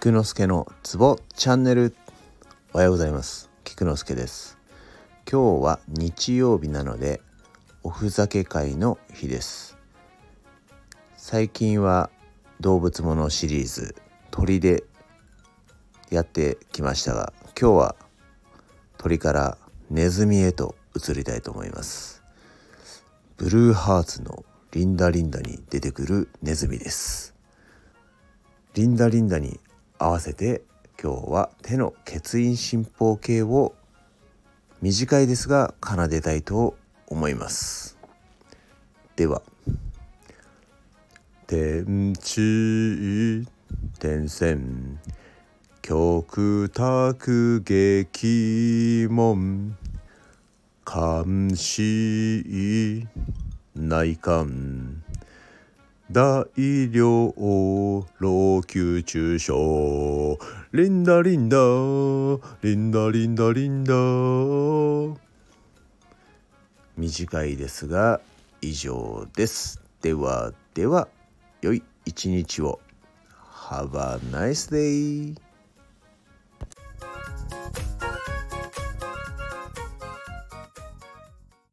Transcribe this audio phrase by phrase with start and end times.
[0.00, 1.92] 菊之助のツボチャンネル。
[2.72, 3.50] おはようございます。
[3.64, 4.56] 菊之助です。
[5.28, 7.20] 今日は日曜日なので
[7.82, 9.76] おふざけ会の日です。
[11.16, 12.10] 最近は
[12.60, 13.96] 動物ものシリーズ
[14.30, 14.84] 鳥で
[16.10, 17.96] やってきましたが今日は
[18.98, 19.58] 鳥から
[19.90, 22.22] ネズミへと移りたいと思います。
[23.36, 27.34] ブルーハーツのリンダリンダに出てくるネズミです。
[28.74, 29.58] リンダリンダに
[29.98, 30.62] 合わせて
[31.02, 33.74] 今日は手の血印進行形を
[34.80, 36.76] 短いですが奏でたいと
[37.08, 37.98] 思います。
[39.16, 39.42] では
[41.48, 43.44] 天地
[43.98, 45.00] 天線
[45.82, 49.76] 極卓激門
[50.86, 53.06] 監視
[53.74, 54.87] 内観。
[56.10, 57.34] 大量
[58.18, 60.38] 老朽中傷
[60.72, 61.58] リンダリンダ。
[62.62, 63.92] リンダリンダリンダ。
[66.96, 68.22] 短いですが
[68.62, 69.82] 以上です。
[70.00, 71.08] ではでは
[71.60, 72.80] 良い一日を。
[73.68, 75.47] Have a nice day